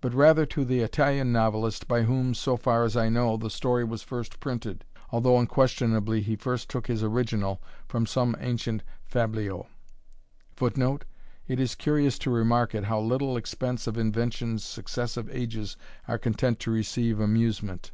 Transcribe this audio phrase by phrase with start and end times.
[0.00, 3.84] but rather to the Italian novelist, by whom, so far as I know, the story
[3.84, 9.66] was first printed, although unquestionably he first took his original from some ancient fabliau."
[10.56, 11.04] [Footnote:
[11.46, 15.76] It is curious to remark at how little expense of invention successive ages
[16.08, 17.92] are content to receive amusement.